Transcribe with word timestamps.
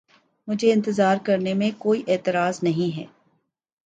مجھے 0.47 0.71
اِنتظار 0.71 1.17
کرنے 1.23 1.53
میں 1.53 1.69
کوئی 1.77 2.03
اعتراض 2.07 2.59
نہیں 2.63 2.97
ہے۔ 2.97 3.05